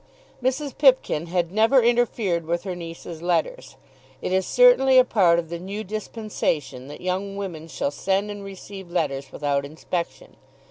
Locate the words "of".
5.37-5.49